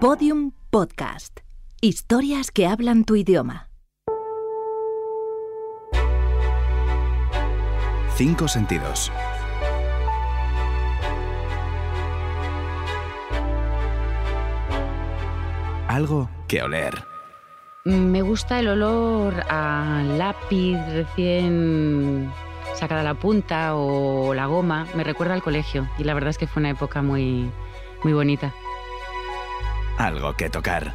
[0.00, 1.40] Podium Podcast.
[1.80, 3.68] Historias que hablan tu idioma.
[8.14, 9.10] Cinco sentidos.
[15.88, 17.02] Algo que oler.
[17.84, 22.32] Me gusta el olor a lápiz recién
[22.76, 24.86] sacada la punta o la goma.
[24.94, 27.50] Me recuerda al colegio y la verdad es que fue una época muy,
[28.04, 28.54] muy bonita.
[29.98, 30.94] Algo que tocar.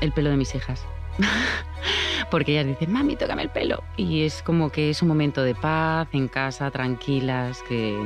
[0.00, 0.86] El pelo de mis hijas.
[2.30, 3.84] Porque ellas dicen, mami, tócame el pelo.
[3.98, 8.02] Y es como que es un momento de paz en casa, tranquilas, que,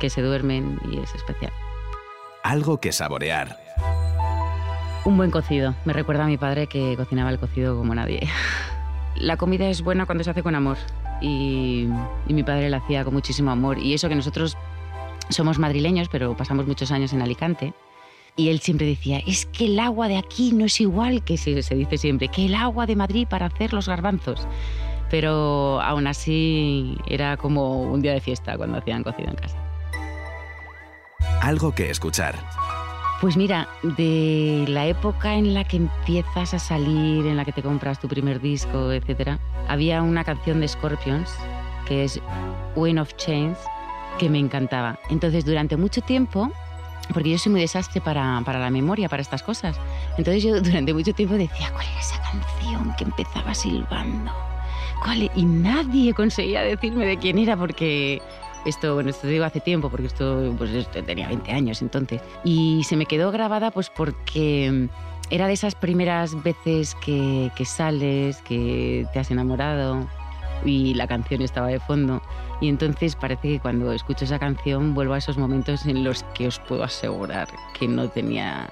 [0.00, 1.52] que se duermen y es especial.
[2.42, 3.58] Algo que saborear.
[5.04, 5.74] Un buen cocido.
[5.84, 8.26] Me recuerda a mi padre que cocinaba el cocido como nadie.
[9.16, 10.78] La comida es buena cuando se hace con amor
[11.20, 11.88] y,
[12.26, 13.78] y mi padre la hacía con muchísimo amor.
[13.78, 14.56] Y eso que nosotros
[15.28, 17.74] somos madrileños, pero pasamos muchos años en Alicante.
[18.38, 21.60] Y él siempre decía, es que el agua de aquí no es igual que se,
[21.60, 24.46] se dice siempre, que el agua de Madrid para hacer los garbanzos.
[25.10, 29.58] Pero aún así era como un día de fiesta cuando hacían cocido en casa.
[31.42, 32.36] Algo que escuchar.
[33.20, 37.62] Pues mira, de la época en la que empiezas a salir, en la que te
[37.62, 41.28] compras tu primer disco, etc., había una canción de Scorpions
[41.86, 42.20] que es
[42.76, 43.58] Wind of Chains
[44.20, 45.00] que me encantaba.
[45.10, 46.52] Entonces, durante mucho tiempo,
[47.12, 49.76] porque yo soy muy desastre para, para la memoria, para estas cosas,
[50.16, 54.32] entonces yo durante mucho tiempo decía, ¿cuál era esa canción que empezaba silbando?
[55.02, 55.22] ¿Cuál?
[55.22, 55.30] e-?".
[55.34, 58.20] Y nadie conseguía decirme de quién era porque
[58.64, 62.20] esto, bueno, esto te digo hace tiempo, porque esto, pues esto tenía 20 años entonces.
[62.44, 64.88] Y se me quedó grabada pues porque
[65.30, 70.06] era de esas primeras veces que, que sales, que te has enamorado
[70.64, 72.22] y la canción estaba de fondo.
[72.60, 76.48] Y entonces parece que cuando escucho esa canción vuelvo a esos momentos en los que
[76.48, 77.48] os puedo asegurar
[77.78, 78.68] que no tenía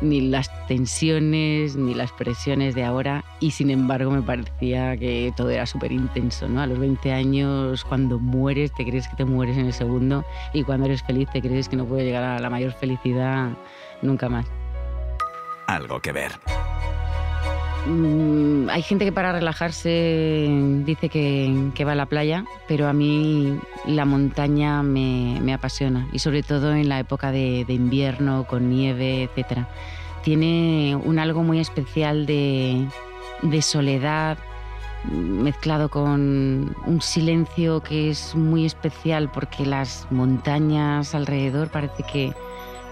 [0.00, 5.50] ni las tensiones ni las presiones de ahora y sin embargo me parecía que todo
[5.50, 6.62] era súper intenso, ¿no?
[6.62, 10.24] A los 20 años cuando mueres te crees que te mueres en el segundo
[10.54, 13.50] y cuando eres feliz te crees que no puedes llegar a la mayor felicidad
[14.00, 14.46] nunca más.
[15.66, 16.32] Algo que ver.
[17.86, 20.48] Mm, hay gente que para relajarse
[20.84, 26.42] dice que, va a la playa, pero a mí la montaña me, apasiona y sobre
[26.42, 29.66] todo en la época de, invierno, con nieve, etc.
[30.24, 32.86] Tiene un algo muy especial de,
[33.42, 34.38] de soledad
[35.04, 42.34] mezclado con un silencio que es muy especial porque las montañas alrededor parece que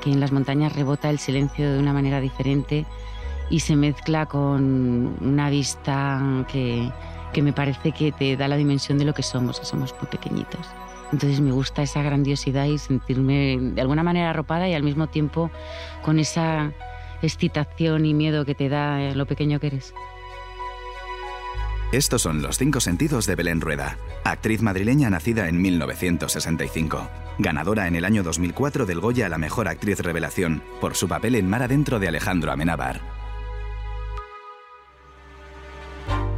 [0.06, 2.86] en las montañas rebota el silencio de una manera diferente
[3.50, 6.90] y se mezcla con una vista que,
[7.32, 10.08] que me parece que te da la dimensión de lo que somos, que somos muy
[10.08, 10.66] pequeñitos.
[11.12, 15.50] Entonces me gusta esa grandiosidad y sentirme de alguna manera arropada y al mismo tiempo
[16.02, 16.72] con esa
[17.22, 19.94] excitación y miedo que te da lo pequeño que eres.
[21.92, 27.08] Estos son los cinco sentidos de Belén Rueda, actriz madrileña nacida en 1965.
[27.38, 31.36] Ganadora en el año 2004 del Goya a la mejor actriz revelación por su papel
[31.36, 33.13] en Mar Adentro de Alejandro Amenábar.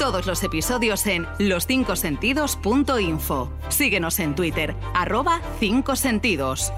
[0.06, 3.50] Todos los episodios en loscincosentidos.info.
[3.70, 6.72] Síguenos en Twitter, arroba 5 sentidos.